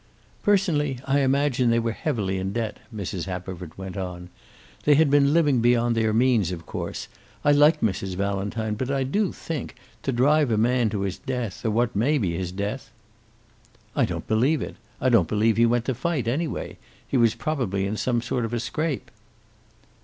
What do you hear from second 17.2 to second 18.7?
probably in some sort of a